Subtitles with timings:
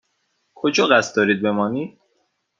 [0.53, 1.99] کجا قصد دارید بمانید؟